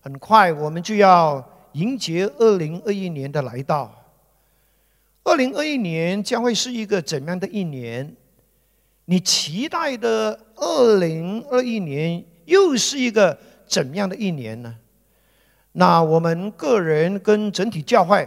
[0.00, 3.94] 很快我们就要迎接二零二一年的来到。
[5.22, 8.16] 二零二一年将会是一个怎样的一年？
[9.04, 14.74] 你期待的二零二一年又是一个怎样的一年呢？
[15.72, 18.26] 那我们个人跟整体教会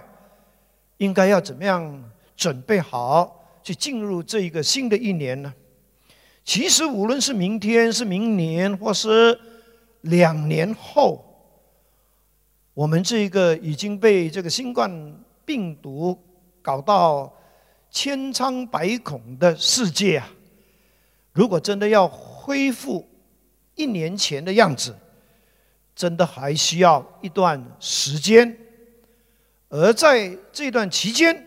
[0.98, 2.04] 应该要怎么样
[2.38, 5.54] 准备好去进入这一个新的一年呢？
[6.46, 9.40] 其实无论是明天、是明年，或是
[10.02, 11.33] 两年后，
[12.74, 14.92] 我们这个已经被这个新冠
[15.46, 16.18] 病毒
[16.62, 17.32] 搞到
[17.92, 20.28] 千疮百孔的世界啊，
[21.34, 23.08] 如果真的要恢复
[23.76, 24.96] 一年前的样子，
[25.96, 28.58] 真的还需要一段时间。
[29.70, 31.46] 而在这段期间，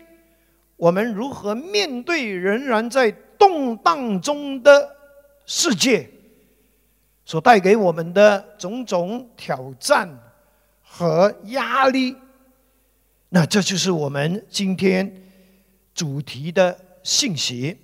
[0.77, 4.95] 我们如何面对仍然在动荡中的
[5.45, 6.09] 世界
[7.25, 10.07] 所带给我们的种种挑战
[10.89, 12.15] 和压力？
[13.29, 15.21] 那这就是我们今天
[15.93, 17.77] 主题的信息。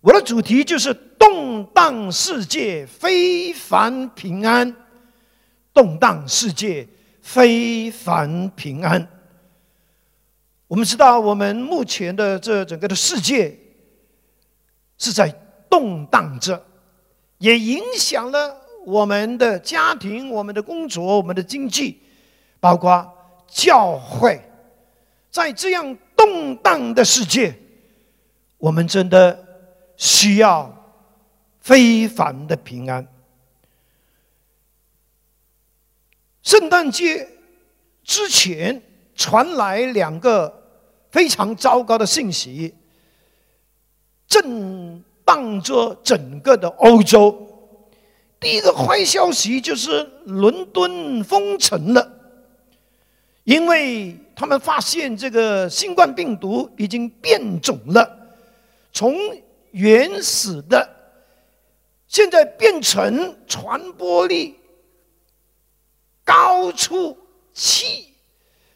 [0.00, 4.74] 我的主题就是动荡世界非凡平安。
[5.72, 6.86] 动荡世界
[7.22, 9.08] 非凡平安。
[10.68, 13.56] 我们知道，我们目前的这整个的世界
[14.98, 15.28] 是在
[15.68, 16.64] 动荡着，
[17.38, 22.00] 也影响了我们的家庭、我们的工作、我们的经济，
[22.64, 23.06] 包括
[23.46, 24.40] 教会。
[25.30, 27.54] 在这样动荡的世界，
[28.56, 29.38] 我们真的
[29.98, 30.74] 需要
[31.60, 33.06] 非凡的平安。
[36.42, 37.28] 圣诞节
[38.02, 38.80] 之前
[39.14, 40.62] 传来两个
[41.10, 42.74] 非常糟糕的信息，
[44.26, 47.46] 震荡着整个的欧洲。
[48.40, 52.13] 第一个坏消息就是伦敦封城了，
[53.44, 58.18] 因为他们发现这个新冠病毒已经变种了，
[58.92, 59.14] 从
[59.70, 60.88] 原始的
[62.06, 64.56] 现在变成传播力。
[66.26, 67.14] 高出
[67.52, 68.08] 七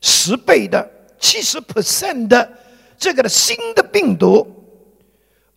[0.03, 0.87] 十倍的
[1.19, 2.53] 七十 percent 的
[2.99, 4.47] 这个的新的病毒，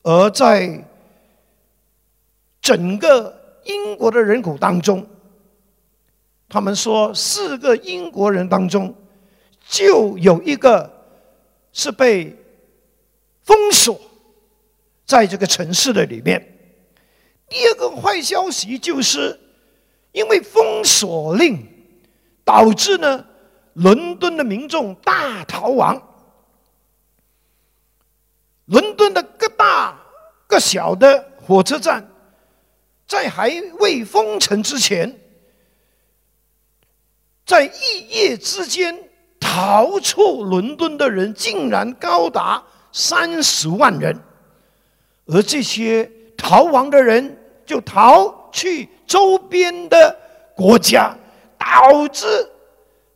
[0.02, 0.82] 而在
[2.62, 5.06] 整个英国的人口当中，
[6.48, 8.96] 他们说四个英国人当中
[9.72, 10.92] 就有一个
[11.72, 12.36] 是被
[13.42, 13.98] 封锁
[15.06, 16.46] 在这个城市的里面。
[17.48, 19.40] 第二个坏消息就是
[20.12, 21.70] 因为封锁令。
[22.44, 23.24] 导致呢，
[23.74, 26.02] 伦敦的民众大逃亡。
[28.66, 29.98] 伦敦的各大
[30.48, 32.10] 各小的火车站，
[33.08, 33.50] 在还
[33.80, 35.18] 未封城之前，
[37.46, 39.11] 在一夜之间
[39.52, 42.64] 逃出伦敦的人竟然高达
[42.94, 44.18] 三十万人，
[45.26, 50.16] 而这些逃亡的人就逃去周边的
[50.56, 51.14] 国家。
[51.64, 52.26] 导致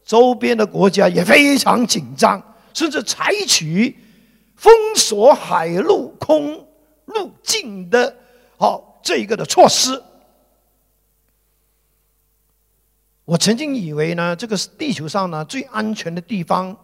[0.06, 2.40] 周边的国家也非常紧张，
[2.76, 3.98] 甚至采取
[4.56, 6.64] 封锁海陆空
[7.06, 8.16] 入境的
[8.56, 10.00] 好这一个的措施。
[13.26, 16.76] 我曾经以为呢，这个地球上呢最安全的地方，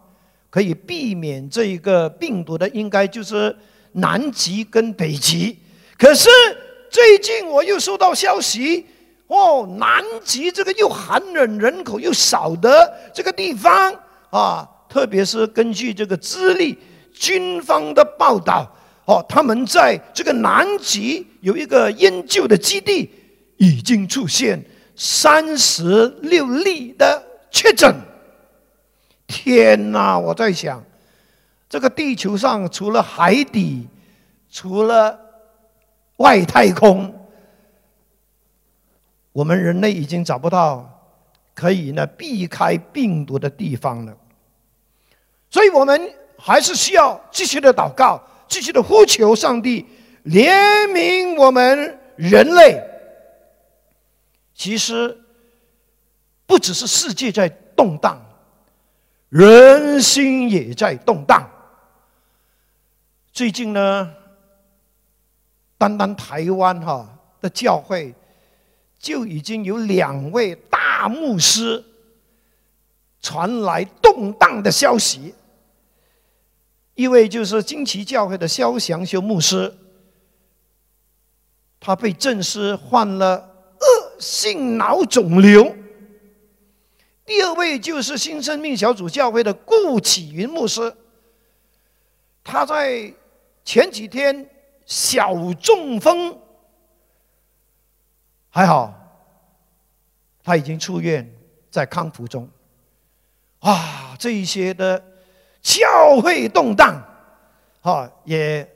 [0.49, 3.55] 可以避免这一个病毒的，应该就是
[3.93, 5.57] 南极跟北极。
[5.97, 6.29] 可是
[6.89, 8.85] 最近我又收到消息。
[9.33, 13.95] 哦，南极这个又寒冷、人口又少的这个地方
[14.29, 16.77] 啊，特别是根据这个资历
[17.13, 18.69] 军方的报道，
[19.05, 23.09] 哦，他们在这个南极有一个研究的基地，
[23.55, 24.61] 已经出现
[25.03, 27.91] 三十六例的确诊。
[29.25, 30.19] 天哪！
[30.19, 30.83] 我在想，
[31.67, 33.87] 这个地球上除了海底，
[34.51, 35.19] 除了
[36.17, 37.11] 外太空。
[39.31, 40.87] 我们人类已经找不到
[41.55, 44.15] 可以呢避开病毒的地方了，
[45.49, 45.99] 所以我们
[46.37, 49.83] 还是需要继续的祷告，继续的呼求上帝
[50.25, 50.53] 怜
[50.91, 52.79] 悯我们人类。
[54.61, 55.17] 其实
[56.45, 58.23] 不只是世界在动荡，
[59.29, 61.49] 人心也在动荡。
[63.33, 64.13] 最近呢，
[65.79, 68.13] 单单台湾哈的教会。
[68.99, 71.83] 就已经有两位大牧师
[73.19, 75.33] 传来动荡的消息，
[76.93, 79.75] 一位就是金旗教会的肖祥修牧师，
[81.79, 83.50] 他被正式换了
[84.21, 85.75] 性脑肿瘤；
[87.25, 90.95] 第二位就是新生命小组教会的顾启云牧师，
[92.43, 93.11] 他在
[93.65, 94.47] 前几天
[94.85, 96.37] 小中风，
[98.49, 98.93] 还好，
[100.43, 101.27] 他已经出院，
[101.71, 102.47] 在康复中。
[103.59, 105.03] 啊，这一些的
[105.61, 107.03] 教会动荡，
[107.81, 108.67] 啊，也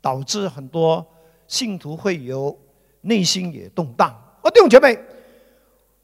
[0.00, 1.06] 导致很多
[1.46, 2.58] 信徒会有
[3.02, 4.16] 内心也动荡。
[4.42, 4.98] 哦，弟兄姐妹。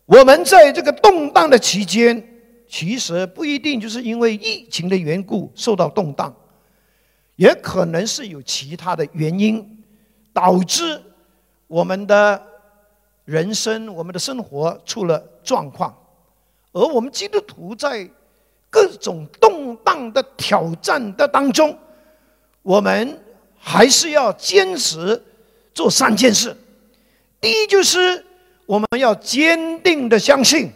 [0.04, 2.22] 我们在这个动荡的期间，
[2.68, 6.32] 其实不一定就是因为疫情的缘故受到动荡，
[7.34, 9.84] 也可能是有其他的原因
[10.32, 11.02] 导致
[11.66, 12.40] 我们的
[13.24, 15.92] 人生、我们的生活出了状况。
[16.70, 18.08] 而我们基督徒在
[18.70, 21.76] 各种动荡的挑战的当中，
[22.62, 23.20] 我们
[23.58, 25.20] 还是要坚持
[25.74, 26.56] 做三件事。
[27.46, 28.24] 第一就是。
[28.66, 30.68] 我们要坚定的相信，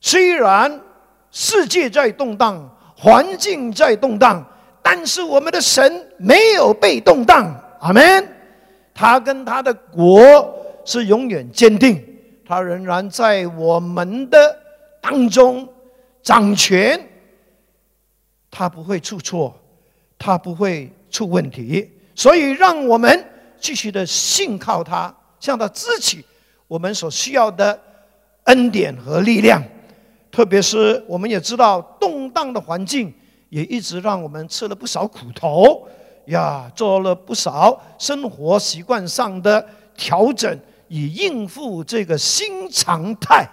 [0.00, 0.80] 虽然
[1.32, 4.48] 世界在动荡，环境在动荡，
[4.80, 7.52] 但是我们的神没有被动荡。
[7.80, 8.28] 阿门。
[8.94, 12.00] 他跟他的国是永远坚定，
[12.46, 14.56] 他仍然在我们的
[15.00, 15.68] 当中
[16.22, 17.08] 掌权，
[18.52, 19.52] 他不会出错，
[20.16, 21.90] 他不会出问题。
[22.14, 23.24] 所以，让我们
[23.58, 25.12] 继续的信靠他，
[25.44, 26.24] 向他支起。
[26.66, 27.78] 我们所需要的
[28.44, 29.62] 恩典和力量，
[30.32, 33.12] 特别是我们也知道动荡的环境，
[33.50, 35.86] 也一直让我们吃了不少苦头
[36.28, 39.64] 呀，做了不少生活习惯上的
[39.94, 40.58] 调整，
[40.88, 43.46] 以应付这个新常态。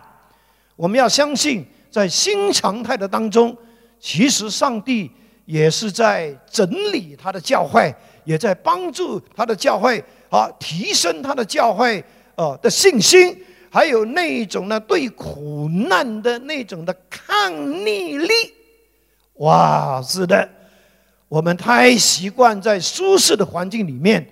[0.78, 3.56] 我们要相信，在新常态的当中，
[4.00, 5.12] 其实上帝
[5.46, 10.02] 也是在整理他的教会，也在帮助他的教会
[10.32, 12.04] 啊，提升他的教会。
[12.36, 13.38] 哦的信心，
[13.70, 17.54] 还有那一种呢对苦难的那种的抗
[17.86, 18.34] 逆力，
[19.34, 20.50] 哇，是的，
[21.28, 24.26] 我们太习惯在舒适的环境里面，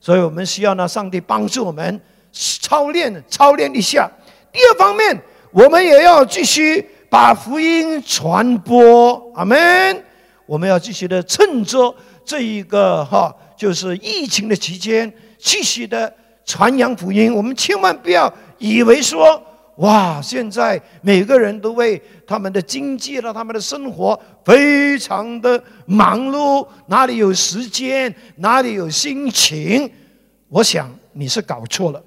[0.00, 2.00] 所以我们需要呢上帝帮助我们
[2.32, 4.08] 操练操练一下。
[4.50, 5.20] 第二方面，
[5.50, 10.04] 我们也要继续把福音传播，阿门。
[10.46, 11.94] 我们要继续的趁着
[12.24, 16.12] 这一个哈，就是疫情的期间，继续的。
[16.46, 19.40] 传扬福音，我们千万不要以为说
[19.76, 29.88] 哇，现在每个人都为他们的经济了、他们的生活非常的忙碌，哪里有时间，哪里有心情？
[30.48, 32.02] 我想你是搞错了，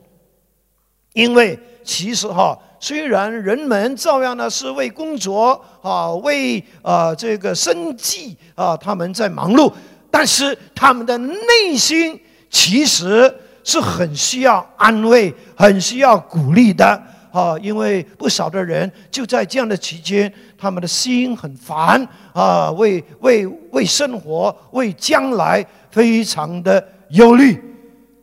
[1.13, 9.71] 因为其实哈，虽然人们照样呢是为工作啊、为啊这个生计啊，他们在忙碌，
[10.11, 12.19] 但是他们的内心
[12.53, 13.41] 其实。
[13.65, 16.85] 是很需要安慰、很需要鼓励的
[17.31, 17.57] 啊！
[17.61, 27.57] 因为不少的人就在这样的期间，他们的心很烦啊，为为为生活、为将来非常的忧虑。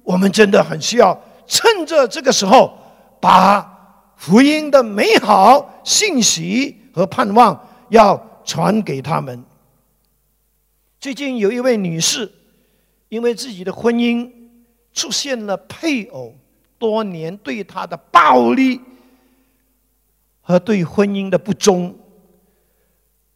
[0.02, 2.78] 我们真的很需要趁着这个时候，
[3.18, 3.66] 把
[4.16, 9.42] 福音的美好信息和盼望要传给他们。
[11.00, 12.30] 最近有一位女士，
[13.10, 14.40] 因为自己的婚姻。
[14.92, 16.34] 出现了配偶
[16.76, 18.80] 多年对他的暴力
[20.40, 21.96] 和对婚姻的不忠，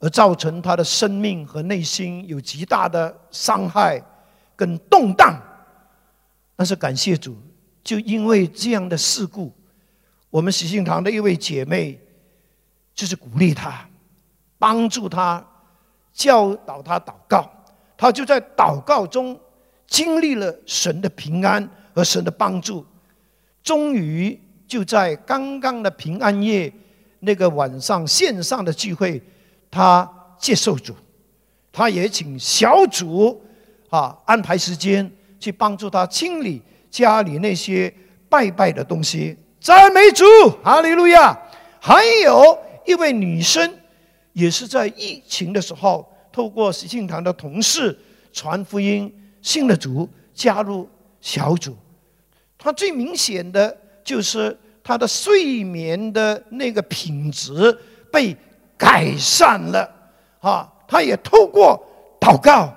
[0.01, 4.03] 而造成他的生命和内心有极大的伤害
[4.57, 5.41] 跟动荡。
[6.57, 7.37] 但是感谢主，
[7.85, 9.53] 就因为这样的事故，
[10.31, 11.97] 我们喜信堂的一位姐妹
[12.97, 13.89] 就是鼓励他，
[14.59, 15.47] 帮助他，
[16.13, 17.49] 教导他祷告，
[17.97, 19.39] 他就在祷告中。
[19.87, 22.85] 经历了神的平安和神的帮助，
[23.63, 26.73] 终于就在刚刚的平安夜
[27.21, 29.23] 那个晚上线上的聚会，
[29.71, 30.95] 他接受主，
[31.73, 33.41] 他也请小组
[33.91, 36.61] 啊安排时间去帮助他清理
[36.91, 37.93] 家里那些
[38.29, 39.37] 拜拜的东西。
[39.61, 40.25] 赞美主，
[40.63, 41.39] 哈利路亚！
[41.81, 43.79] 还有一位女生，
[44.33, 47.99] 也是在疫情的时候，透过喜庆堂的同事
[48.33, 49.11] 传福音。
[49.45, 50.89] 信了主，加入
[51.21, 51.77] 小组，
[52.57, 57.79] 他最明显的就是他的睡眠的那个品质
[58.11, 58.35] 被
[58.79, 59.87] 改善了
[60.41, 60.67] 啊！
[60.89, 61.79] 他也透过
[62.19, 62.73] 祷告，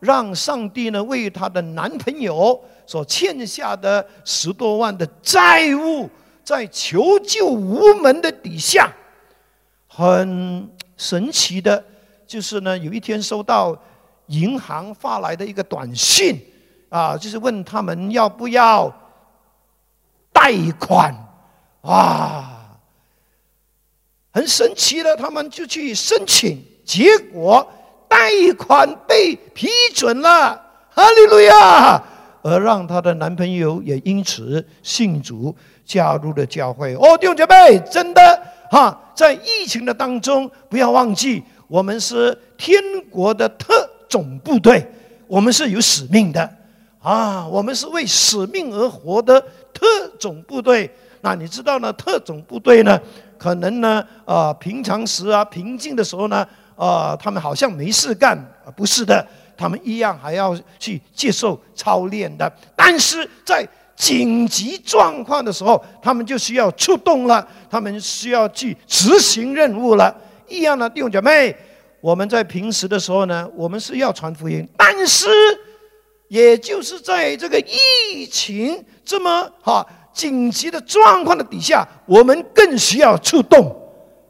[0.00, 6.10] 让上帝呢为他的男朋友所欠下的十多万的债务，
[6.42, 8.92] 在求救无门的底下，
[9.86, 11.84] 很神奇的，
[12.26, 13.80] 就是呢有一天收到。
[14.28, 16.40] 银行发来的一个短信，
[16.88, 18.90] 啊，就是问他们要不要
[20.32, 21.14] 贷款，
[21.82, 22.78] 啊，
[24.32, 27.66] 很神奇的，他们就去申请，结果
[28.08, 30.54] 贷款被批准了，
[30.90, 32.02] 哈利路亚！
[32.40, 35.54] 而让她的男朋友也因此信主，
[35.84, 36.94] 加入了教会。
[36.94, 42.80] 哦，弟兄姐妹，真的哈，在疫情的当中，不要忘记，我们是天
[43.10, 44.86] 国的特总部队，
[45.26, 46.50] 我们是有使命的
[47.00, 49.40] 啊，我们是为使命而活的
[49.72, 49.86] 特
[50.18, 50.90] 种部队。
[51.20, 51.92] 那你知道呢？
[51.94, 53.00] 特种部队呢，
[53.36, 56.46] 可能呢，呃，平常时啊，平静的时候呢，
[56.76, 58.38] 呃，他们好像没事干，
[58.76, 59.26] 不是的。
[59.56, 70.14] 他们一样还要去接受操练的，但是在紧急状况的时候，他们就需要出动了，他们需要去执行任务了。
[70.46, 71.54] 一样的弟兄姐妹，
[72.00, 75.26] 我们在平时的时候呢，我们是要传福音，但是
[76.28, 83.74] 也就是在这个疫情这么哈紧急的状况的底下，我们更需要出动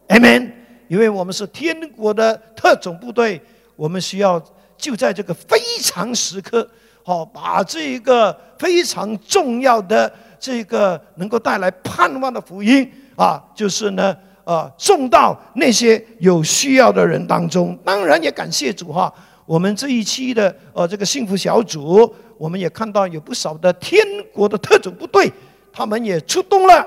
[0.09, 0.51] ，amen，
[0.89, 3.41] 因为我们是天国的特种部队，
[3.77, 4.43] 我们需要。
[4.81, 6.65] 就在这个非常时刻，
[7.03, 10.09] 好，把这一个非常重要的
[10.39, 14.17] 这个能够带来盼望的福音啊，就是呢，
[14.49, 17.79] 呃，送到那些有需要的人当中。
[17.85, 19.13] 当然也感谢主哈，
[19.45, 24.03] 我们这一期的呃这个幸福小组，我们也看到有不少的天
[24.33, 25.31] 国的特种部队，
[25.71, 26.87] 他们也出动了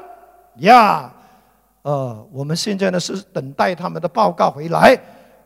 [0.61, 1.13] 呀。
[1.83, 4.99] 呃，我们现在呢是等待他们的报告回来，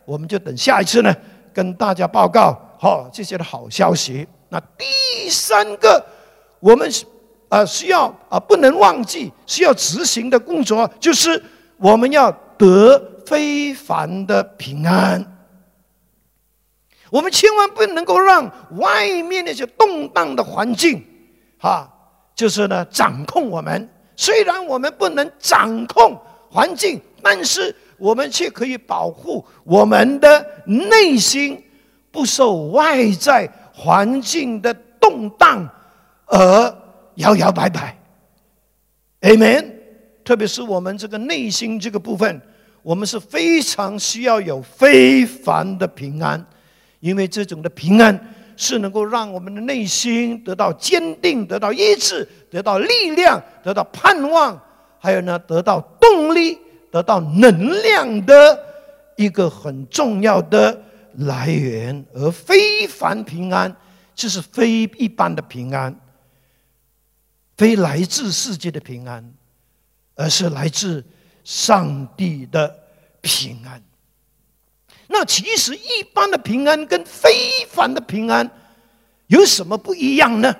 [0.06, 1.14] 我们就等下一次呢。
[1.54, 4.26] 跟大家报告，好这些的好消息。
[4.48, 6.02] 那第三个，
[6.62, 6.90] 我们
[7.50, 11.42] 啊需要啊不能忘记需要执行的工作，就是
[11.78, 15.26] 我们要得非凡的平安。
[17.10, 21.04] 我们千万不能够让外面那些动荡的环境，
[21.60, 21.90] 哈，
[22.36, 23.90] 就是呢掌控我们。
[24.16, 27.76] 虽然我们不能掌控环境，但是。
[27.98, 31.64] 我们却可以保护我们的内心
[32.12, 35.66] 不受外在环境的动荡
[36.26, 36.78] 而
[37.14, 37.98] 摇摇摆摆。
[39.22, 39.75] Amen。
[40.26, 42.42] 特别是我们这个内心这个部分，
[42.82, 46.46] 我们是非常需要有非凡的平安，
[47.00, 54.62] 因为这种的平安是能够让我们的内心得到坚定、得到医治、得到力量、得到盼望，
[55.00, 56.58] 还有呢，得到动力。
[56.92, 58.58] 得到能量的
[59.18, 60.82] 一个很重要的
[61.16, 63.76] 来源，而非凡平安
[64.14, 65.94] 就是非一般的平安，
[67.58, 69.30] 非来自世界的平安，
[70.16, 71.06] 而是来自
[71.44, 72.84] 上帝的
[73.22, 73.82] 平安。
[75.08, 78.50] 那其实一般的平安跟非凡的平安
[79.28, 80.56] 有什么不一样呢？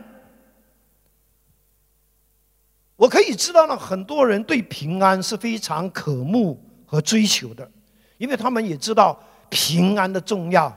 [2.96, 7.70] 我可以知道呢，很多人对平安是非常渴慕和追求的，
[8.18, 10.74] 因为他们也知道平安的重要，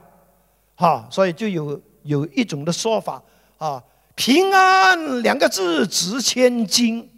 [0.75, 3.23] 哈，所以就有有一种的说法
[3.59, 3.81] 啊，
[4.17, 7.09] 平安两个字值千金。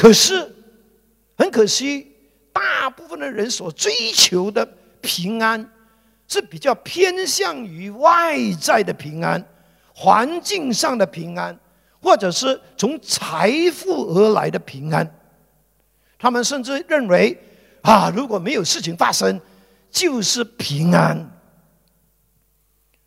[0.00, 0.50] 可是
[1.36, 2.10] 很可惜，
[2.54, 4.66] 大部分的人所追求的
[5.02, 5.70] 平安
[6.26, 9.46] 是比较偏向于外在的平安，
[9.94, 11.54] 环境上的平安。
[12.00, 15.06] 或者是从财富而来的平安，
[16.18, 17.38] 他们甚至认为
[17.82, 19.38] 啊，如果没有事情发生，
[19.90, 21.30] 就是平安。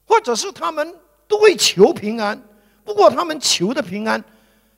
[0.05, 0.95] 或者是他们
[1.27, 2.39] 都会求平安，
[2.83, 4.23] 不过他们求的平安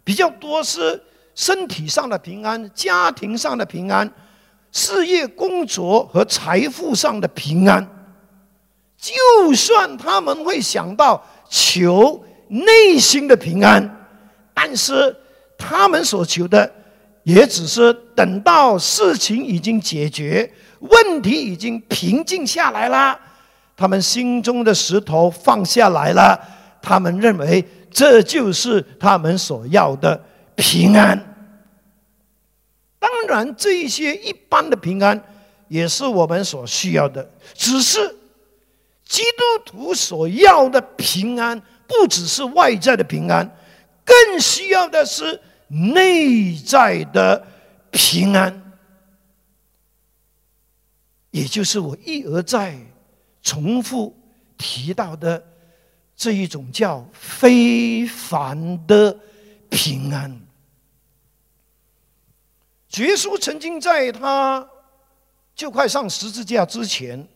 [0.06, 1.04] 比较多是
[1.36, 4.10] 身体上的平安、家庭上的平安、
[4.72, 7.88] 事业工作和财富上的平安。
[8.98, 14.08] 就算他们会想到求内心的平安。
[14.58, 15.14] 但是
[15.58, 16.72] 他们所求的，
[17.24, 20.50] 也只是等到事情已经解决，
[20.80, 23.20] 问题已经平静下来啦，
[23.76, 26.40] 他们心中的石头放下来了，
[26.82, 30.18] 他们认为这就是他们所要的
[30.56, 31.18] 平安。
[33.00, 35.22] 当然，这一些一般的平安
[35.68, 38.16] 也是我们所需要的，只是
[39.04, 43.56] 基督徒所要的平安，不只是外在的平安。
[44.04, 47.46] 更需要的是内在的
[47.90, 48.74] 平安，
[51.32, 52.78] 也就是我一而再
[53.42, 54.16] 重复
[54.60, 55.44] 提到的
[56.16, 59.18] 这一种叫非凡的
[59.70, 60.40] 平安。
[63.04, 64.68] 耶稣曾经在他
[65.56, 67.28] 就快上十字架之前，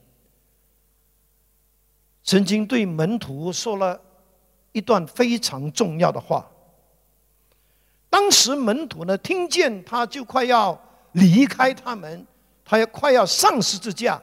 [2.23, 3.99] 曾经对门徒说了
[4.71, 6.49] 一段非常重要的话。
[8.09, 10.79] 当时门徒呢，听见他就快要
[11.13, 12.25] 离开他们，
[12.65, 14.21] 他要快要上十字架，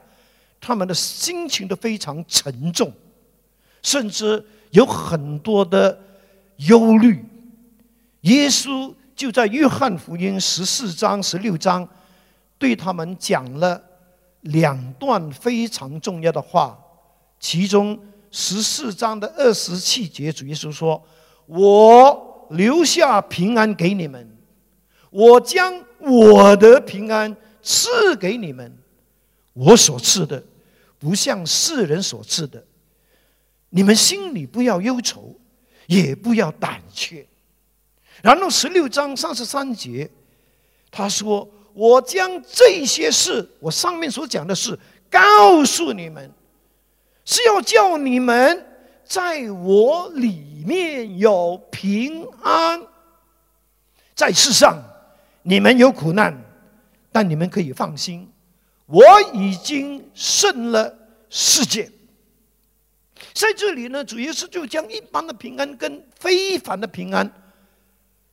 [0.59, 2.91] 他们的心情都非常沉重，
[3.81, 5.99] 甚至有很多的
[6.57, 7.23] 忧虑。
[8.21, 11.85] 耶稣就在约翰福音十四章、十六章，
[12.59, 13.81] 对他们讲了
[14.41, 16.77] 两段非常重要的话，
[17.39, 21.03] 其中十四章的二十七节，主耶稣说
[21.47, 24.37] ：“我留下平安给你们，
[25.09, 28.71] 我将我的平安赐给你们，
[29.53, 30.43] 我所赐的
[30.99, 32.63] 不像世人所赐的，
[33.71, 35.35] 你们心里不要忧愁，
[35.87, 37.25] 也不要胆怯。”
[38.27, 40.11] 然后十六章三十三节，
[40.91, 44.77] 他说：“我将这些事，我上面所讲的事，
[45.09, 46.29] 告诉你们，
[47.23, 48.65] 是要叫你们
[49.05, 52.85] 在我里面有平安。
[54.13, 54.77] 在世上，
[55.43, 56.37] 你们有苦难，
[57.13, 58.29] 但你们可以放心，
[58.87, 60.93] 我已经胜了
[61.29, 61.89] 世界。”
[63.33, 67.31] 在这里呢，主要是就将一般的平安跟非凡的平安。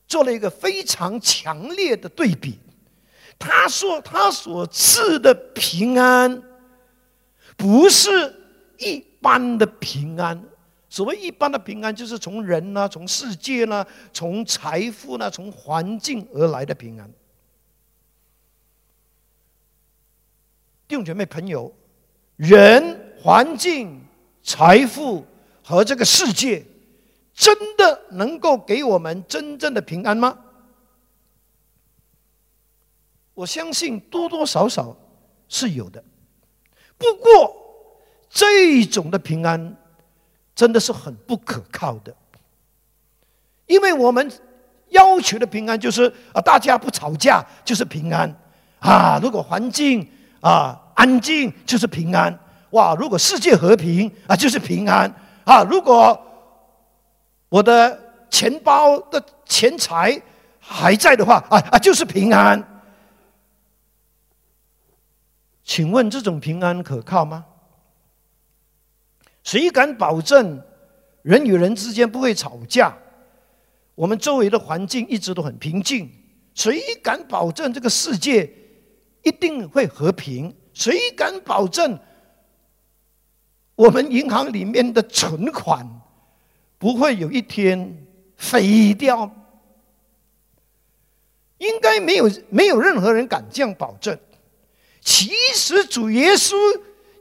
[0.06, 2.58] 做了一个非常强烈的对比。
[3.38, 6.42] 他说：“他所赐的平安，
[7.56, 8.10] 不是
[8.78, 10.40] 一般的平安。
[10.88, 17.10] 所谓一般的平安，就是从人呢、从世界呢、从财富呢、从环境而来的平安。”
[20.86, 21.74] 弟兄姐妹朋友，
[22.36, 24.00] 人、环境、
[24.42, 25.26] 财富
[25.62, 26.64] 和这个世界。
[27.34, 30.38] 真的能够给我们真正的平安吗？
[33.34, 34.96] 我相信多多少少
[35.48, 36.02] 是有的。
[36.96, 37.54] 不过
[38.30, 39.76] 这种的平安
[40.54, 42.14] 真的是很不可靠的，
[43.66, 44.30] 因为我们
[44.90, 48.32] 要求的平安就是啊，大家不吵架就是平安
[48.78, 49.18] 啊。
[49.20, 50.08] 如果环境
[50.40, 52.38] 啊安静就是平安
[52.70, 52.94] 哇。
[52.94, 55.12] 如果世界和平啊就是平安
[55.44, 55.64] 啊。
[55.64, 56.16] 如果
[57.54, 60.20] 我的钱包的钱财
[60.58, 62.60] 还在的话，啊啊，就是平安。
[65.62, 67.46] 请问这种平安可靠吗？
[69.44, 70.60] 谁敢保证
[71.22, 72.92] 人与人之间不会吵架？
[73.94, 76.10] 我们周围的环境一直都很平静。
[76.54, 78.52] 谁敢保证这个世界
[79.22, 80.52] 一定会和平？
[80.72, 81.96] 谁敢保证
[83.76, 85.88] 我们银行里面的存款？
[86.84, 87.96] 不会有一天
[88.36, 89.30] 飞掉，
[91.56, 94.14] 应该没有没有任何人敢这样保证。
[95.00, 96.54] 其实主耶稣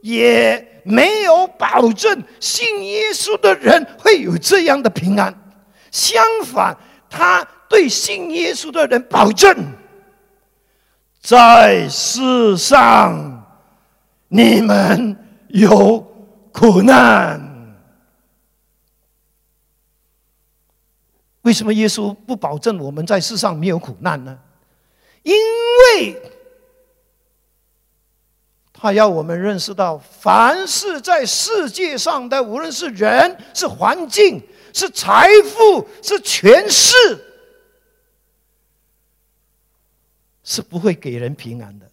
[0.02, 5.34] 也没有保证信耶稣的人会有这样的平安。
[5.90, 6.76] 相反，
[7.08, 9.56] 他对信耶稣的人保证：
[11.22, 13.46] 在世上
[14.28, 15.16] 你们
[15.48, 16.00] 有
[16.52, 17.43] 苦难。
[21.44, 24.38] 为什么耶稣不保证我们在世上没有苦难呢？
[25.22, 26.20] 因为
[28.72, 34.42] 他要我们认识到，凡是在世界上的，无论是人、是环境、
[34.74, 36.92] 是财富、是权势，
[40.42, 41.90] 是不会给人平安的。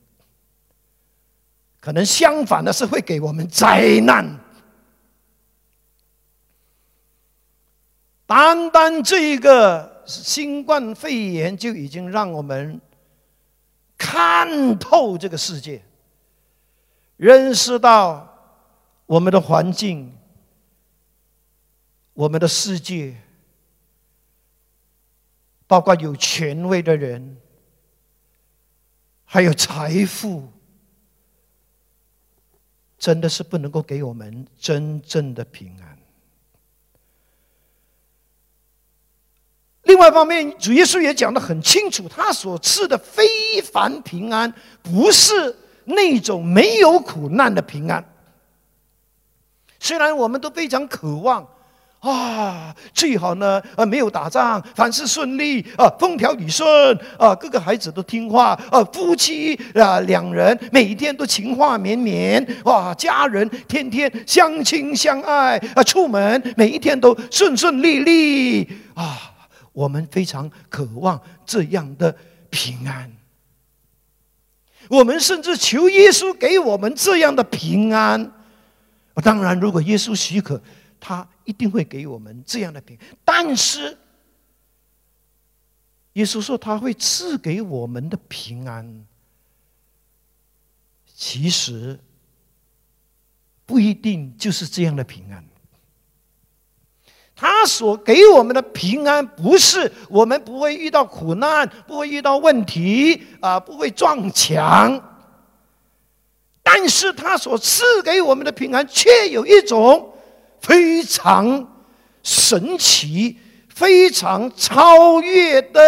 [1.79, 4.40] 可能相反的是，会给我们灾难。
[8.31, 12.79] 单单这一个新冠肺炎就已经让我们
[13.97, 15.83] 看透这个世界，
[17.17, 18.25] 认识到
[19.05, 20.17] 我们的环境、
[22.13, 23.17] 我们的世界，
[25.67, 27.35] 包括有权威的人，
[29.25, 30.47] 还有财富，
[32.97, 35.90] 真的是不能够给我们真正的平安。
[39.91, 44.51] 另外一方面，主耶稣也讲得很清楚，他所赐的非凡平安，
[44.81, 48.01] 不是那种没有苦难的平安。
[49.81, 51.45] 虽然我们都非常渴望
[51.99, 69.30] 啊，最好呢，呃，没有打仗，凡事顺利啊，风调雨顺啊，各个孩子都听话啊，夫妻啊两人每一天都情话绵绵哇，家人天天相亲相爱啊，出门每一天都顺顺利利啊。
[69.73, 72.15] 我们非常渴望这样的
[72.49, 73.11] 平安，
[74.89, 78.31] 我们甚至求耶稣给我们这样的平安。
[79.23, 80.61] 当然，如果耶稣许可，
[80.99, 83.17] 他一定会给我们这样的平安。
[83.23, 83.97] 但是，
[86.13, 89.05] 耶稣说他会赐给我们的平安，
[91.15, 91.99] 其实
[93.65, 95.45] 不一定就是这样的平安。
[97.41, 105.17] 他所给我们的平安，不是我们不会遇到苦难，不会遇到问题啊，不会撞墙。
[106.61, 110.13] 但是他所赐给我们的平安，却有一种
[110.61, 111.67] 非常
[112.21, 115.81] 神奇、非常超越的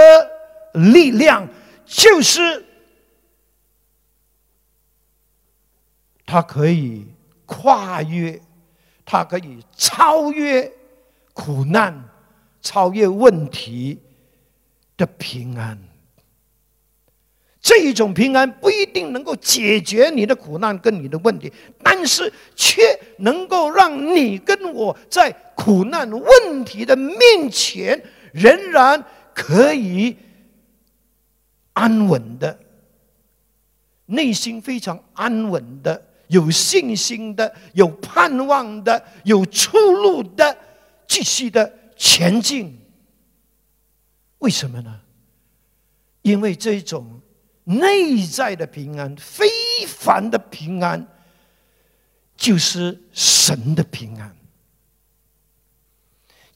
[0.73, 1.47] 力量，
[1.85, 2.65] 就是
[6.25, 7.05] 它可以
[7.45, 8.41] 跨越，
[9.05, 10.73] 它可以超越。
[11.33, 12.09] 苦难
[12.61, 13.99] 超越问题
[14.95, 15.77] 的平安，
[17.59, 22.81] 这一种平安不一定能够解决你的苦难跟你的问题，但是却
[23.17, 30.15] 能够让你跟我在苦难问题的面前，仍然可以
[31.73, 32.59] 安稳的，
[34.05, 40.55] 内心非常安稳的，有信心的，有盼望的，有出路的。
[41.13, 42.81] 继续的前进，
[44.39, 45.01] 为什么呢？
[46.23, 47.21] 因为这种
[47.65, 49.47] 内在的平安、非
[49.87, 51.07] 凡的平安，
[52.35, 54.35] 就是神的平安，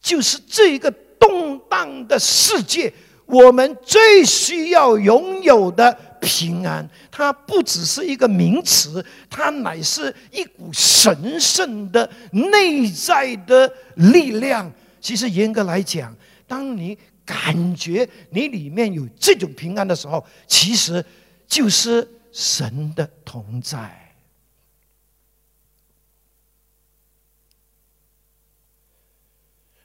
[0.01, 0.89] 就是这个
[1.19, 2.91] 动荡的世界，
[3.27, 6.06] 我们最需要拥有的。
[6.21, 14.71] 平安，它不只是一个名词，它乃是一股神圣的内在的力量。
[14.99, 16.15] 其实严格来讲，
[16.47, 21.03] 当你感觉你里面有这种平安的时候，其实
[21.47, 24.03] 就是神的同在。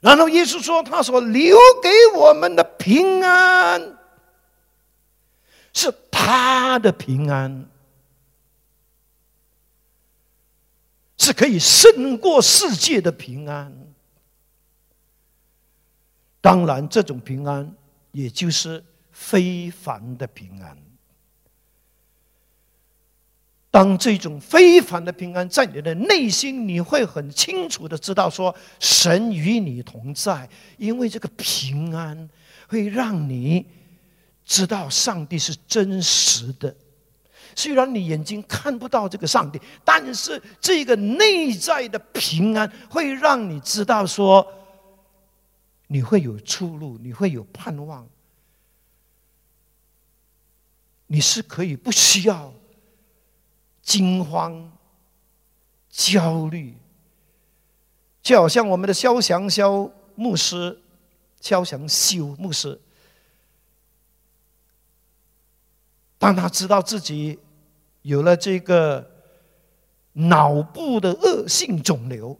[0.01, 3.99] 然后耶稣说：“他所留给我们的平安。”
[5.73, 7.65] 是他的平安，
[11.17, 13.75] 是可以胜过世界的平安。
[16.39, 17.73] 当然，这种平安
[18.11, 20.77] 也就是非凡的平安。
[23.71, 32.29] 当这种非凡的平安在你的内心，你会很清楚的知道，说神与你同在，因为这个平安
[32.67, 33.65] 会让你。
[34.45, 36.75] 知道上帝是真实的，
[37.55, 44.45] 虽然你眼睛看不到这个上帝，但是这个内在的平安会让你知道说，
[45.87, 48.07] 你会有出路，你会有盼望，
[51.07, 52.53] 你是可以不需要
[53.81, 54.71] 惊慌、
[55.89, 56.75] 焦虑，
[58.21, 60.77] 就好像我们的肖祥肖牧师、
[61.39, 62.79] 肖祥修牧师。
[66.23, 67.37] 当他知道自己
[68.01, 69.05] 有了这个
[70.13, 72.39] 脑部的恶性肿瘤，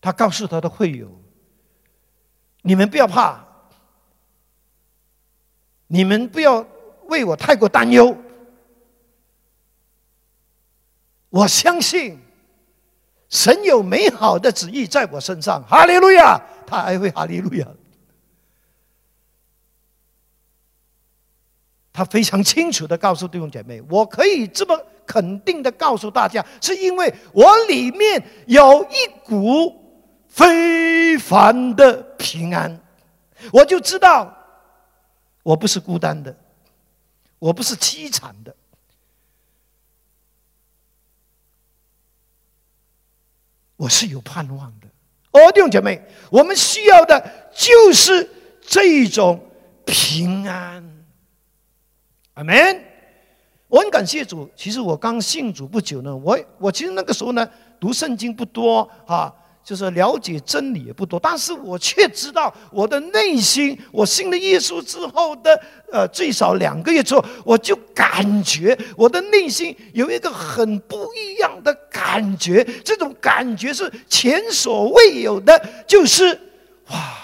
[0.00, 1.08] 他告诉他的会友
[2.62, 3.40] ：“你们不要怕，
[5.86, 6.66] 你们不要
[7.04, 8.18] 为我太过担忧。
[11.28, 12.18] 我相信
[13.28, 15.62] 神有美好的旨意在我身上。
[15.68, 16.36] 哈利路亚！
[16.66, 17.68] 他还会哈利路亚。”
[21.96, 29.74] 他非常清楚的告诉弟兄姐妹：“我可以这么肯定的告诉大家，是因为我里面有一股
[30.28, 32.78] 非凡的平安，
[33.50, 34.30] 我就知道
[35.42, 36.36] 我不是孤单的，
[37.38, 38.54] 我不是凄惨的，
[43.76, 44.86] 我是有盼望的。”
[45.32, 48.28] 哦，弟兄姐妹，我们需要的就是
[48.60, 49.40] 这种
[49.86, 50.95] 平安。
[52.36, 52.54] 阿门！
[53.66, 54.48] 我很感谢主。
[54.54, 57.48] 其实我刚信主不久呢，我我其实那个时候呢，
[57.80, 59.32] 读圣经不多啊，
[59.64, 61.18] 就是了解真理也不多。
[61.18, 65.58] 但是我却知道，我的内心，我信了耶稣之后的
[65.90, 72.62] 呃，最少两个月之后，我就感觉我的内心有一个很不一样的感觉。
[72.84, 76.38] 这种感觉是前所未有的，就是
[76.90, 77.14] 哇！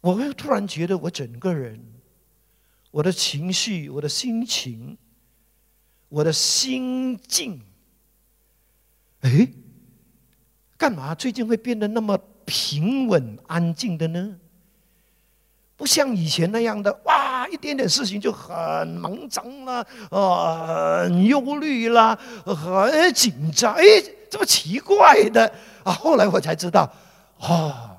[0.00, 1.78] 我会突然觉得我整个人。
[2.90, 4.98] 我的情绪，我的心情，
[6.08, 7.60] 我的心境，
[9.20, 9.48] 哎，
[10.76, 14.36] 干嘛最近会变得那么平稳安静的呢？
[15.76, 23.82] 不像以前那样的，哇，一点点事情就很忙张啦，呃，很忧虑啦，很紧张，哎，
[24.28, 25.50] 这么奇怪的
[25.84, 25.92] 啊！
[25.92, 26.92] 后来我才知道，
[27.38, 27.96] 哦，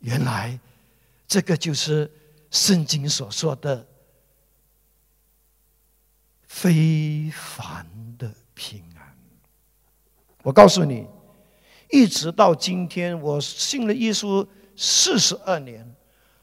[0.00, 0.58] 原来
[1.28, 2.10] 这个就是
[2.50, 3.86] 圣经所说的。
[6.52, 7.86] 非凡
[8.18, 9.02] 的平安。
[10.42, 11.06] 我告诉你，
[11.90, 15.92] 一直到今天，我信了耶稣四十二年，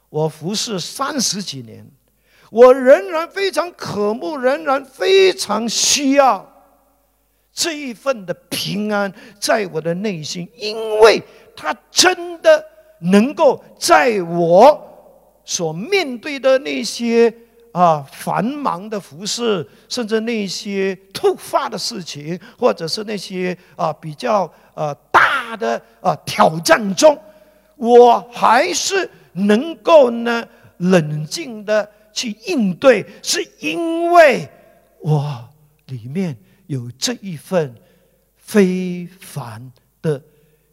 [0.09, 1.87] 我服侍三十几年，
[2.49, 6.45] 我仍然非常渴慕，仍然非常需要
[7.53, 11.21] 这一份的平安在我的内心，因为
[11.55, 12.65] 它真的
[12.99, 17.31] 能够在我所面对的那些。
[17.71, 27.17] 啊，繁忙的服饰，甚至那些突发的事情，或者是那些啊比较呃大的啊挑战中，
[27.75, 30.43] 我还是能够呢
[30.77, 34.49] 冷静的去应对，是因为
[34.99, 35.47] 我
[35.85, 36.35] 里面
[36.67, 37.75] 有这一份
[38.37, 40.21] 非凡的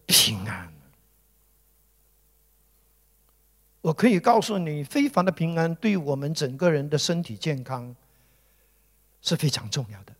[0.06, 0.68] 平安。
[3.86, 7.94] 我可以告诉你，非凡的平安对我们整个人的身体健康
[9.22, 10.12] 是非常重要的，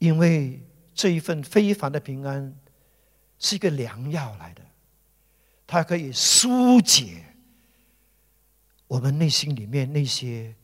[0.00, 0.60] 因为
[0.94, 2.54] 这一份非凡的平安
[3.38, 4.60] 是一个良药来的，
[5.66, 7.24] 它可以疏解
[8.86, 10.54] 我们内心里面那些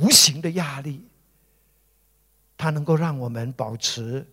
[0.00, 1.06] 无形的压力，
[2.56, 4.26] 它能够让我们保持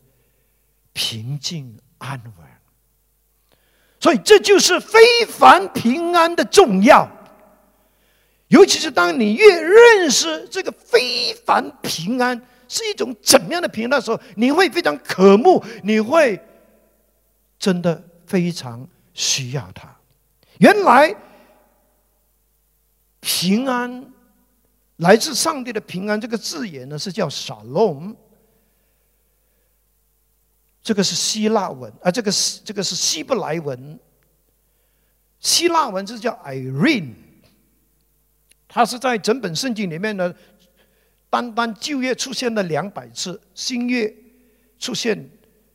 [0.92, 2.59] 平静安稳。
[4.00, 7.08] 所以这就是非凡平安的重要，
[8.48, 16.40] 尤其是当你越认识这个非凡平安是一种怎样的平安的时候，你会非常渴慕，你会
[17.58, 19.94] 真的非常需要它。
[20.60, 21.14] 原来
[23.20, 24.12] 平安
[24.98, 28.16] 来自上帝的平安这个字眼呢，是叫沙龙。
[30.82, 34.00] 这个是希腊文，啊，这个是这个是希伯来文。
[35.40, 37.14] 希腊文是叫 Irene，
[38.68, 40.34] 它是在整本圣经里面呢，
[41.30, 44.14] 单单旧约出现了两百次，新约
[44.80, 45.30] 出现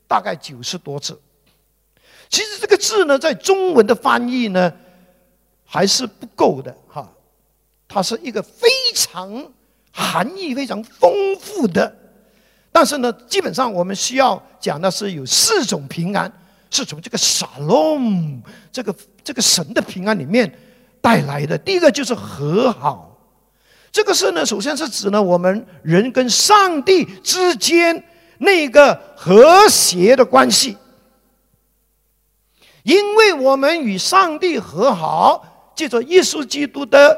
[0.06, 1.20] 大概九十多次。
[2.28, 4.72] 其实这个字呢，在中文的翻译呢，
[5.64, 7.10] 还是不够的哈。
[7.86, 9.52] 它是一个非常
[9.92, 12.03] 含义非常丰富的。
[12.76, 16.30] 但是呢，基本上我们需要讲的是有四种平安，
[16.72, 20.52] 是从这个沙龙这个这个神的平安里面
[21.00, 21.56] 带来的。
[21.56, 23.16] 第一个就是和好，
[23.92, 28.02] 这个是呢，首先是指呢我们人跟上帝之间
[28.38, 30.76] 那个和谐的关系，
[32.82, 37.16] 因为我们与上帝和好，借着耶稣基督的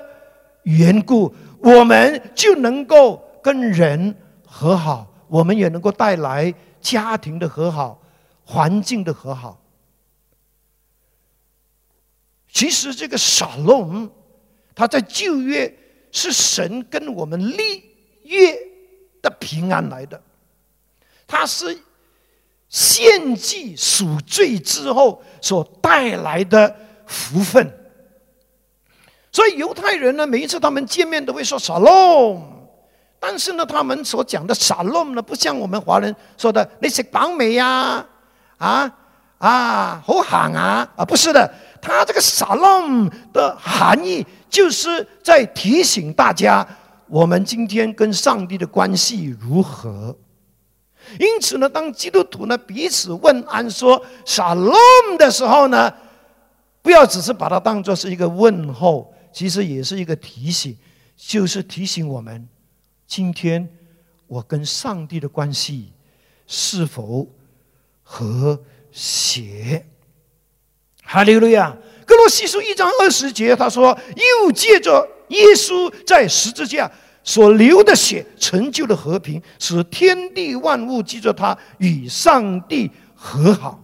[0.65, 4.15] 缘故，我们就能够跟人
[4.45, 5.07] 和好。
[5.29, 8.03] 我们也能够带来家庭的和好、
[8.45, 9.61] 环境的和好。
[12.53, 14.11] 其实这个沙龙，
[14.75, 15.73] 他在旧约
[16.11, 17.85] 是神跟我们立
[18.23, 18.57] 约
[19.21, 20.23] 的平安来的，
[21.27, 21.79] 他是
[22.69, 26.75] 献祭赎罪之后所带来的
[27.07, 27.71] 福分。
[29.31, 32.56] 所以犹太人呢，每一次他们见面都会说沙龙。
[33.29, 38.07] 但是呢，他们所讲的沙龙呢，不像我们华人说的“你食饱没呀”
[38.57, 38.93] 啊
[39.39, 46.65] 啊，好喊啊啊，不是的，他这个沙龙的含义就是在提醒大家，
[47.09, 50.17] 我们今天跟上帝的关系如何。
[51.19, 54.73] 因此呢，当基督徒呢彼此问安说沙龙
[55.19, 55.93] 的时候呢，
[56.81, 60.79] 不要只是把它当做是一个问候，其实也是一个提醒，
[61.17, 62.49] 就是提醒我们。
[63.07, 63.69] 今天
[64.27, 65.93] 我跟上帝的关系
[66.47, 67.27] 是否
[68.03, 69.87] 和谐？
[71.03, 71.77] 哈利路亚！
[72.05, 73.97] 哥罗西书一章二十节，他说
[74.45, 76.91] ：“又借着耶稣在十字架
[77.23, 83.81] 所流的血，成就了和平，使天地万物记着他与上帝和好。”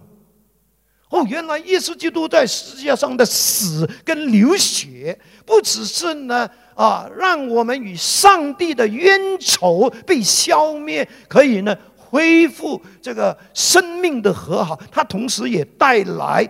[1.11, 6.51] 哦，原来耶稣基督在十字架上的死跟流血，不只是呢。
[6.75, 14.79] 啊，让我们与上帝的冤仇被消灭，可以呢恢复这个生命的和好。
[14.91, 16.49] 它同时也带来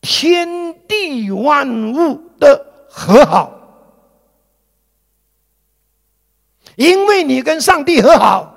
[0.00, 3.52] 天地万物的和好，
[6.76, 8.54] 因为你跟上帝和好，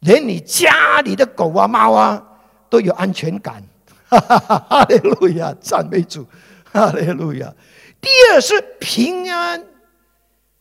[0.00, 2.22] 连你家里的狗啊、猫啊
[2.68, 3.62] 都有安全感。
[4.08, 4.58] 哈哈哈！
[4.70, 6.24] 哈利路亚，赞美主，
[6.72, 7.52] 哈利路亚。
[8.00, 9.64] 第二是平安，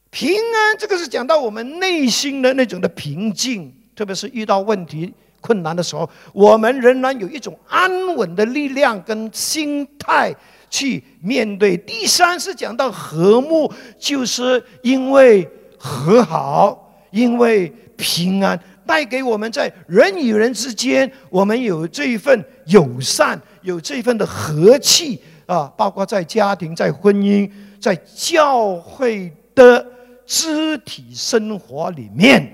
[0.09, 10.33] 平安这个是讲到我们内心的那种的平静，特别是遇到问题困难的时候，我们仍然有一种安稳的力量跟心态
[10.69, 11.77] 去面对。
[11.77, 29.85] 第三是讲到和睦，就是因为和好，因为平安带给我们在人与人之间，我们有这一份友善，有这一份的和气啊，包括在家庭、在婚姻、在教会的
[30.25, 32.51] 肢体生活里面，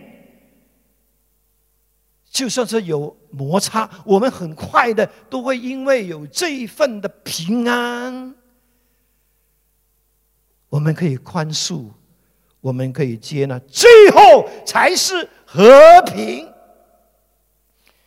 [2.30, 8.36] 就算是有摩擦，我们很快的都会因为有这一份的平安，
[10.70, 11.86] 我们可以宽恕。
[12.62, 16.48] 我们可以接纳，最后才是和平。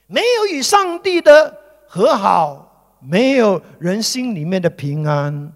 [0.07, 2.64] 没有与上帝的和好，
[3.05, 5.53] 没有人心里面的平安，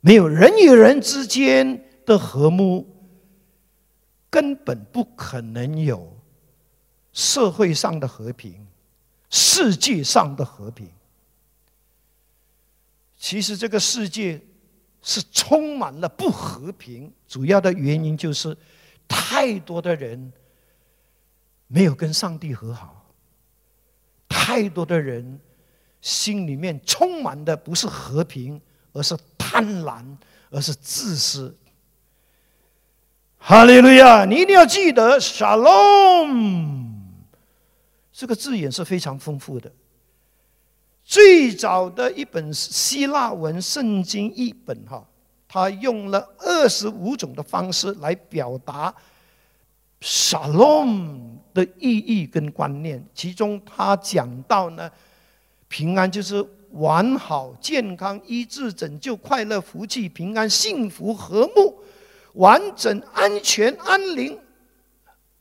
[0.00, 2.86] 没有人与人之间的和睦，
[4.28, 6.16] 根本不可能有
[7.12, 8.66] 社会上的和平，
[9.28, 10.88] 世界上的和平。
[13.16, 14.40] 其实这个世界。
[15.02, 18.54] 是充满了不和平，主要的原因就是
[19.08, 20.30] 太多的人
[21.68, 23.10] 没有跟上帝和好，
[24.28, 25.40] 太多的人
[26.00, 28.60] 心里面充满的不是和平，
[28.92, 30.04] 而是贪婪，
[30.50, 31.54] 而是自私。
[33.42, 34.24] 哈利路亚！
[34.24, 36.90] 你一定要记得 “shalom”
[38.12, 39.72] 这个字眼是非常丰富的。
[41.02, 45.02] 最早的一本希腊文圣经译本，哈，
[45.48, 48.94] 他用了二十五种的方式来表达
[50.02, 51.18] “shalom”
[51.54, 53.02] 的意义跟观念。
[53.14, 54.90] 其中，他讲到呢，
[55.70, 61.82] 平安就是完好、健康、医治、拯救、快乐、福气、平安、幸福、和睦、
[62.34, 64.38] 完整、安全、安宁、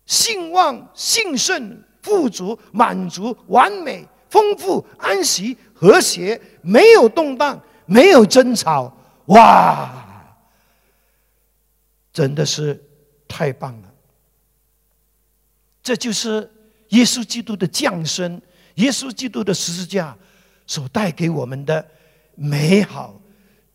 [0.05, 4.07] 兴旺、兴盛、富足、满足、完美。
[4.29, 9.91] 丰富、安息、和谐，没有动荡，没有争吵，哇！
[12.13, 12.79] 真的是
[13.27, 13.91] 太棒了。
[15.81, 16.47] 这就是
[16.89, 18.39] 耶稣基督的降生，
[18.79, 20.17] 耶稣基督的十字架
[20.65, 21.85] 所带给我们的
[22.35, 23.19] 美好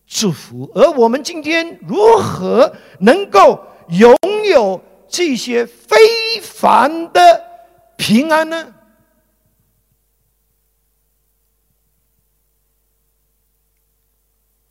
[0.06, 0.70] 祝福。
[0.74, 4.16] 而我们今天如何能够拥
[4.48, 5.96] 有这些非
[6.42, 7.20] 凡的
[7.96, 8.74] 平安呢？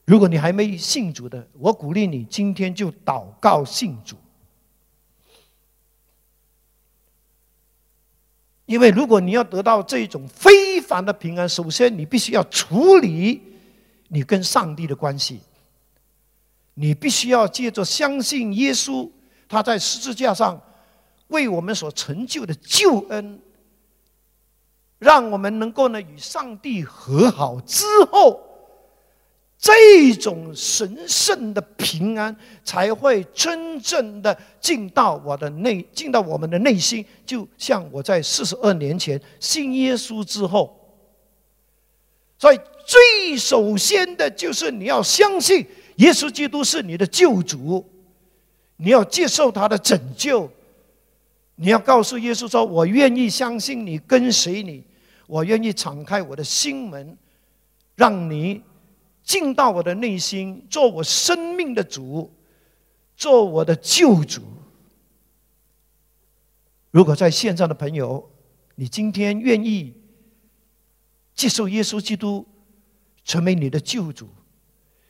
[0.06, 4.18] 如果你还没信主的，我鼓励你今天就祷告信主。
[8.74, 13.40] 因为如果你要得到这种非凡的平安，首先你必须要处理
[14.08, 15.42] 你跟上帝的关系。
[16.74, 19.08] 你必须要借着相信耶稣，
[19.48, 20.60] 他在十字架上
[21.28, 23.40] 为我们所成就的救恩，
[24.98, 28.53] 让我们能够呢与上帝和好之后。
[29.64, 37.06] 这种神圣的平安才会真正的进到我的内，进到我们的内心。
[37.26, 40.78] 就像我在四十二年前信耶稣之后，
[42.38, 47.90] 所以最首先的就是你要相信耶稣基督是你的救主，
[48.76, 50.52] 你要接受他的拯救，
[51.56, 54.84] 你要告诉耶稣说：“我愿意相信你，跟随你，
[55.26, 57.18] 我愿意敞开我的心门，
[57.96, 58.62] 让你。”
[59.24, 62.30] 进到我的内心，做我生命的主，
[63.16, 64.42] 做我的救主。
[66.92, 68.30] 如果在线上的朋友，
[68.76, 69.94] 你今天愿意
[71.34, 72.46] 接受耶稣基督
[73.24, 74.28] 成为你的救主，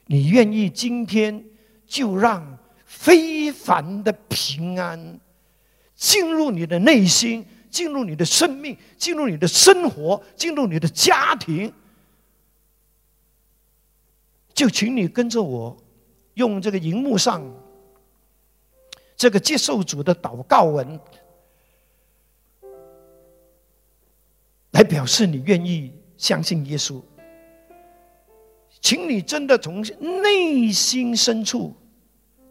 [0.05, 1.43] 你愿意今天
[1.87, 5.19] 就让非凡的平安
[5.95, 11.73] 进入你的内心，进入你的生命，进入你的生活，进入你的家庭。
[14.53, 15.75] 就请你跟着我，
[16.35, 17.43] 用这个荧幕上
[19.15, 20.99] 这个接受主的祷告文，
[24.71, 27.01] 来表示你愿意相信耶稣。
[28.79, 29.81] 请你真的从
[30.21, 31.73] 内心深处，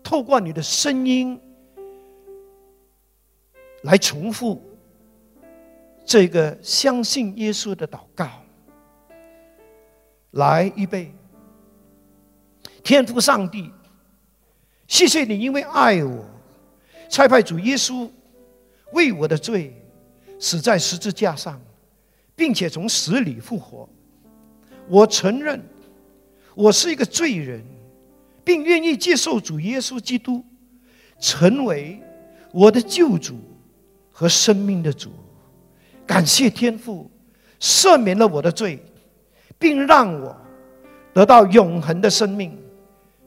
[0.03, 1.39] 透过你的声音，
[3.83, 4.63] 来重复
[6.05, 8.29] 这个相信耶稣的祷告。
[10.31, 11.13] 来，预备。
[12.83, 13.71] 天父上帝，
[14.89, 16.25] 谢谢你，因为爱我，
[17.09, 18.11] 差派主耶稣
[18.93, 19.75] 为我的罪
[20.39, 21.61] 死在十字架上，
[22.35, 23.89] 并且从死里复活。
[24.89, 25.63] 我承认
[26.55, 27.65] 我是一个罪人，
[28.45, 30.45] 并愿意接受主耶稣基督
[31.21, 32.03] 成为
[32.51, 33.39] 我的救主
[34.11, 35.13] 和生命的主。
[36.05, 37.09] 感谢天父
[37.61, 38.85] 赦免了我的罪，
[39.57, 40.37] 并让我
[41.15, 42.59] 得到永恒的生命。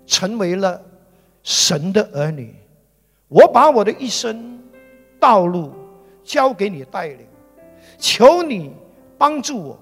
[0.06, 0.82] 成为了
[1.44, 2.54] 神的儿女，
[3.28, 4.60] 我把我的一生
[5.20, 5.74] 道路
[6.24, 7.26] 交给你带领，
[7.98, 8.72] 求你
[9.18, 9.80] 帮助我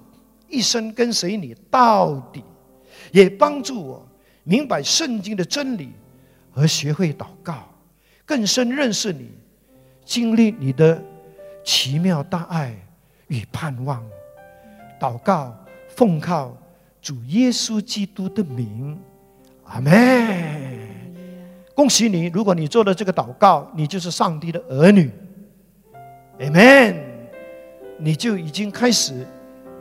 [0.48, 2.42] 一生跟随你到底，
[3.12, 4.08] 也帮助我
[4.42, 5.92] 明白圣经的真理
[6.50, 7.68] 和学会祷告，
[8.24, 9.30] 更深认识你，
[10.04, 11.02] 经历你的
[11.64, 12.74] 奇妙大爱
[13.28, 14.04] 与盼望。
[15.00, 15.54] 祷告，
[15.88, 16.56] 奉靠
[17.02, 18.98] 主耶稣基督的名，
[19.64, 19.92] 阿门。
[21.74, 22.26] 恭喜你！
[22.26, 25.10] 如果你做了这个祷告，你就是上帝的儿女
[26.38, 26.96] ，Amen。
[27.98, 29.26] 你就已经开始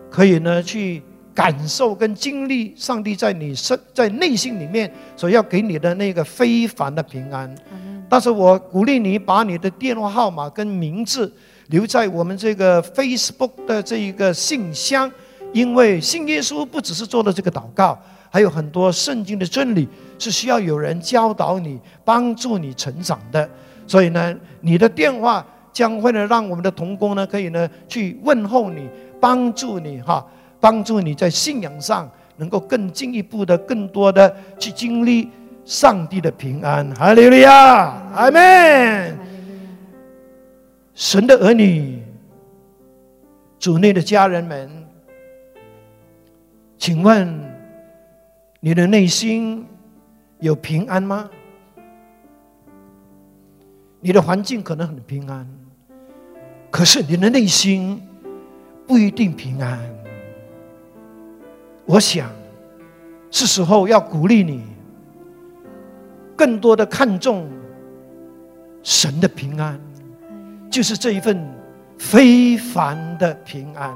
[0.09, 1.01] 可以呢去
[1.34, 7.53] 感受跟经历上帝在你身在内心里面所要给你的那个非凡的平安。
[8.09, 11.31] 但是我鼓励你把你的电话号码跟名字
[11.67, 15.11] 留在我们这个 Facebook 的这一个信箱，
[15.51, 17.99] 因为信耶稣不只是做了这个祷告。
[18.34, 23.47] 还有很多圣经的真理是需要有人教导你、帮助你成长的，
[23.86, 28.89] 所以呢，你的电话将会呢让我们的童工呢可以呢去问候你、
[29.21, 30.25] 帮助你哈，
[30.59, 35.29] 帮助你在信仰上能够更进一步的、更多的去经历
[35.63, 36.89] 上帝的平安。
[36.95, 39.15] 哈利路亚，阿门。
[40.95, 42.01] 神的儿女，
[43.59, 44.67] 主内的家人们，
[46.79, 47.53] 请问。
[48.66, 49.68] 你的内心
[50.39, 51.30] 有平安吗？
[53.99, 55.45] 你的环境可能很平安，
[56.72, 58.01] 可是你的内心
[58.88, 59.78] 不一定平安。
[61.84, 62.32] 我想
[63.30, 64.64] 是时候要鼓励你，
[66.34, 67.49] 更多的看重
[68.82, 69.78] 神的平安，
[70.72, 71.45] 就是这一份
[71.97, 73.93] 非凡的平安。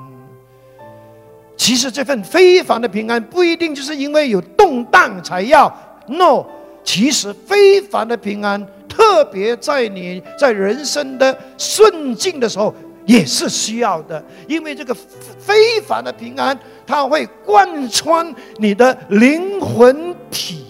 [1.57, 5.67] 其实这份非凡的平安不一定就是因为有动荡才要
[6.07, 6.45] ，no，
[6.83, 12.73] 其实非凡的平安特别在你在人生的顺境的时候
[13.05, 20.63] 也是需要的，因为这个非凡的平安它会贯穿你的灵魂体，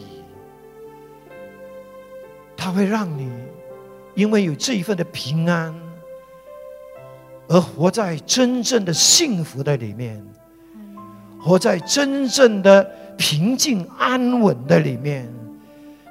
[2.56, 3.30] 它会让你
[4.16, 5.76] 因为有这一份的平安
[7.50, 10.26] 而活在真正的幸福的里面。
[11.48, 12.84] 活在真正的
[13.16, 15.26] 平静安稳的里面，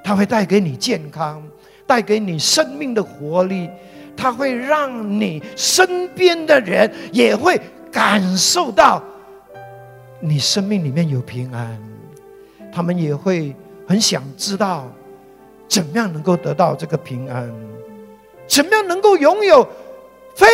[0.03, 1.43] 它会带给你健康，
[1.85, 3.69] 带给你生命的活力，
[4.15, 7.61] 它会让你身边的人也会
[7.91, 9.03] 感受到
[10.19, 11.79] 你生命里面有平安，
[12.73, 13.55] 他们也会
[13.87, 14.91] 很想知道
[15.67, 17.47] 怎么样能够得到这个平安，
[18.47, 19.63] 怎么样能够拥有
[20.35, 20.47] 非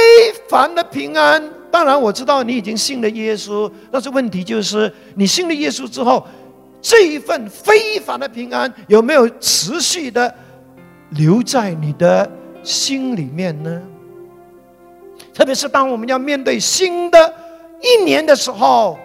[0.50, 1.42] 凡的平安。
[1.74, 6.24] 当然，我知道你已经信了耶稣，但是问题就是，你信了耶稣之后，
[6.80, 10.32] 这一份非凡的平安有没有持续的
[11.10, 12.30] 留在你的
[12.62, 13.82] 心里面呢？
[15.34, 17.34] 特别是当我们要面对新的
[17.82, 19.00] 一年的时候，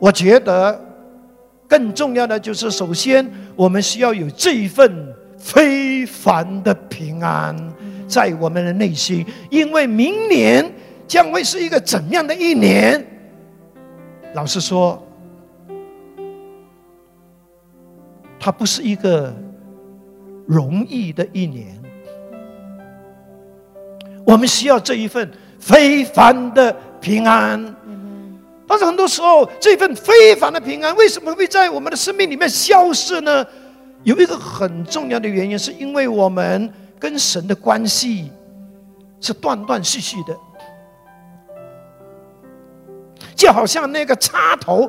[0.00, 0.76] 我觉得
[1.68, 7.56] 更重要的就是，首先我们需要有这一份非凡的平安
[8.08, 10.68] 在我们的内心，因为明年。
[11.06, 13.04] 将会是一个怎样的一年？
[14.34, 15.02] 老实说，
[18.40, 19.34] 它不是一个
[20.46, 21.80] 容易的一年。
[24.24, 27.76] 我们需要这一份非凡的平安。
[28.66, 33.44] 但是很多时候，这份非凡的平安为什么会在我们的生命里面消失呢？
[34.02, 38.32] 有一个很重要的原因，是因为我们跟神的关系
[39.20, 40.34] 是断断续续的。
[43.42, 44.88] 就好像那个插头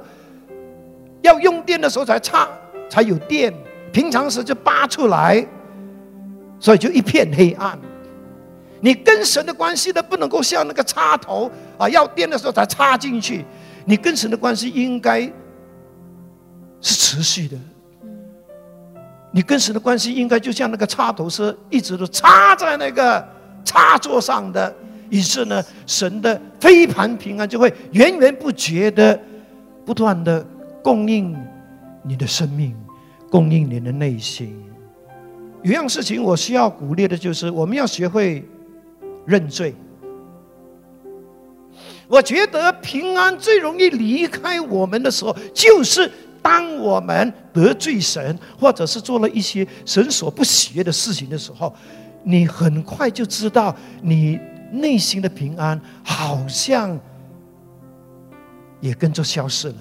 [1.23, 2.47] 要用电的时候才插
[2.87, 3.51] 才有电，
[3.91, 5.43] 平常时就拔出来，
[6.59, 7.75] 所以就一片黑暗。
[8.79, 11.49] 你跟神的关系呢，不能够像那个插头
[11.79, 13.43] 啊，要电的时候才插进去。
[13.85, 15.21] 你跟神的关系应该
[16.79, 17.57] 是持续的。
[19.31, 23.27] 你跟神的关系应该就像那个插头是一直都插在那个
[23.65, 24.71] 插座上的。
[25.09, 29.19] 于是呢，神的飞盘平安就会源源不绝的、
[29.85, 30.41] 不断的
[30.81, 31.35] 供应
[32.03, 32.73] 你的生命，
[33.29, 34.63] 供应你的内心。
[35.61, 38.47] 有样事情我需要鼓励的就是，我们要学会
[39.25, 39.75] 认罪。
[42.07, 46.09] 我觉得平安最容易离开我们的时候，就是
[46.41, 51.75] 当我们得罪神，或者是做了一些神所不喜悦的事情的时候，
[52.23, 54.39] 你很快就知道你。
[54.73, 56.99] 内心的平安好像
[58.81, 59.75] 也跟着消失了。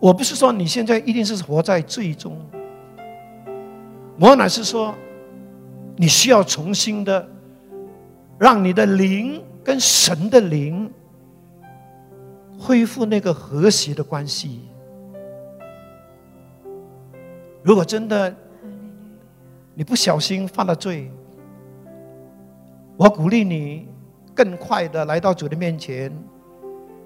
[0.00, 2.38] 我不是说你现在一定是活在最终，
[4.18, 4.94] 我乃是说，
[5.96, 7.26] 你需要重新的，
[8.38, 10.92] 让你的灵跟神的灵
[12.58, 14.68] 恢复那个和谐的关系。
[17.62, 18.34] 如果真的
[19.74, 21.10] 你不小心犯了罪，
[22.96, 23.88] 我鼓励你
[24.32, 26.12] 更快的来到主的面前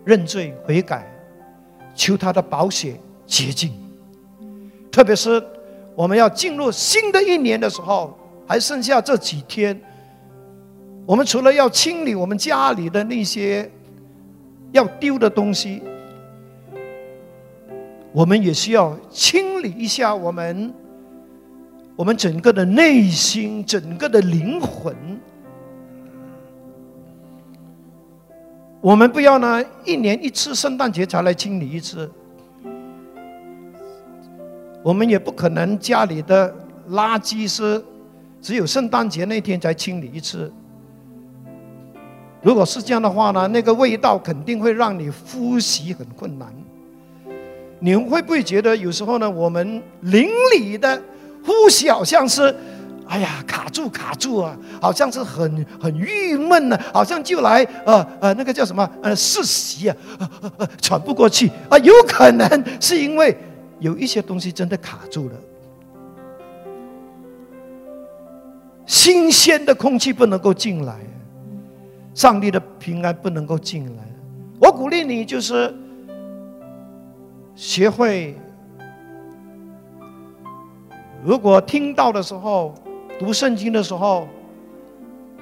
[0.04, 1.10] 认罪悔改，
[1.94, 3.72] 求他的保险洁净。
[4.92, 5.42] 特别是
[5.94, 9.80] 我们要进入新的一年的时候，还剩下这几天，
[11.06, 13.70] 我们除了要清理我们家里的那些
[14.72, 15.82] 要丢的东西，
[18.12, 20.74] 我们也需要清理一下我们
[21.98, 24.94] 我们整个的内心，整个的灵魂。
[28.80, 32.08] 我们不要呢，一年一次圣诞节才来清理一次。
[34.84, 36.54] 我们也不可能家里的
[36.90, 37.84] 垃圾是
[38.40, 40.52] 只有圣诞节那天才清理一次。
[42.40, 46.48] 如果是这样的话呢，那个味道肯定会让你呼吸很困难。
[47.80, 51.02] 你会不会觉得有时候呢，我们邻里的
[51.44, 52.54] 呼吸好像是？
[53.10, 59.96] 哎呀，卡住卡住啊，好像是很很郁闷呢，好像就来呃呃那个叫什么呃窒息啊，
[60.78, 63.34] 喘不过气啊，有可能是因为
[63.78, 65.34] 有一些东西真的卡住了，
[68.84, 70.94] 新鲜的空气不能够进来，
[72.12, 74.02] 上帝的平安不能够进来。
[74.60, 75.74] 我鼓励你就是
[77.54, 78.36] 学会，
[81.24, 82.74] 如果听到的时候。
[83.18, 84.28] 读圣经的时候，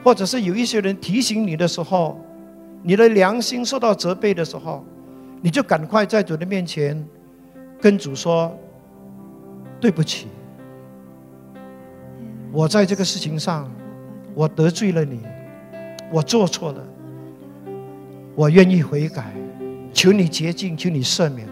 [0.02, 2.18] 或者是有一些人提醒你的时候，
[2.82, 4.82] 你的良心受到责备的时候，
[5.42, 7.06] 你就赶快在主的面前
[7.78, 8.50] 跟主说
[9.78, 10.28] ：“对不起，
[12.50, 13.70] 我在这个事情上
[14.34, 15.20] 我得罪了你，
[16.10, 16.82] 我做错了，
[18.34, 19.34] 我愿意悔改，
[19.92, 21.46] 求你洁净，求你赦免。”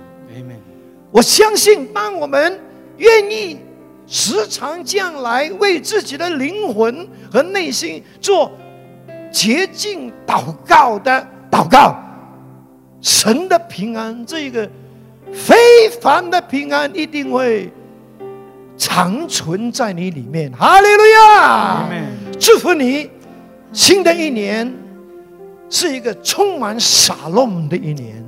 [1.12, 2.58] 我相信，当我们
[2.96, 3.58] 愿意。
[4.06, 8.52] 时常将来为自己的灵魂和内心做
[9.32, 11.96] 洁净祷告的祷告，
[13.00, 14.68] 神的平安，这个
[15.32, 17.72] 非凡的平安一定会
[18.76, 20.52] 长存在你里面。
[20.52, 21.88] 哈利路亚！
[22.38, 23.10] 祝福你，
[23.72, 24.70] 新的一年
[25.70, 28.22] 是一个充满洒落的一年。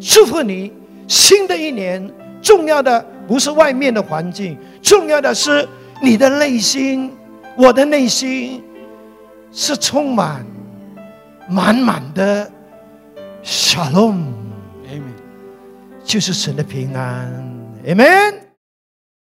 [0.00, 0.72] 祝福你，
[1.08, 2.08] 新的一年
[2.40, 3.04] 重要的。
[3.26, 4.56] 不是外面的环境，
[4.86, 5.68] 重要的是
[6.00, 7.12] 你的内心。
[7.56, 8.62] 我的内心
[9.50, 10.44] 是充满
[11.48, 12.50] 满满的
[13.42, 14.26] shalom，
[16.04, 17.26] 就是神的平安
[17.86, 18.45] ，amen。